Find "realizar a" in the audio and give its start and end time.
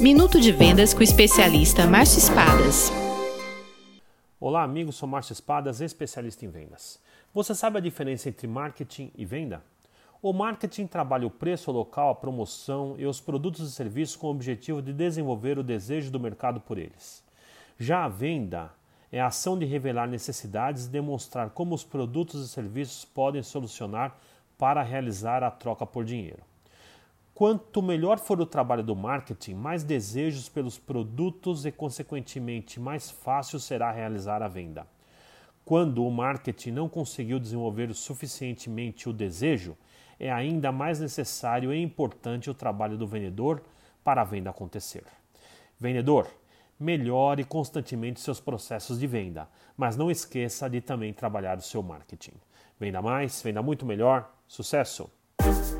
24.82-25.50, 33.90-34.46